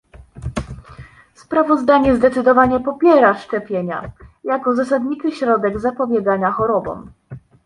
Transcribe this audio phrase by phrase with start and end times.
[1.33, 4.11] Sprawozdanie zdecydowanie popiera szczepienia,
[4.43, 7.11] jako zasadniczy środek zapobiegania chorobom